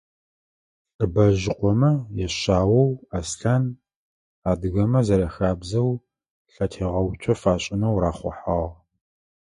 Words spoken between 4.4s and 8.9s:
адыгэмэ зэряхабзэу, лъэтегъэуцо фашӏынэу рахъухьагъ.